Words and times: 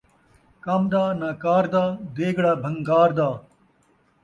کم 0.63 0.81
دا 0.91 1.03
ناں 1.19 1.35
کار 1.43 1.63
دا، 1.73 1.83
دیگڑا 2.15 2.53
بھن٘گار 2.63 3.09
دا 3.17 3.29